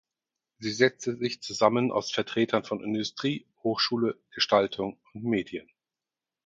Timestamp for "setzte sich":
0.71-1.43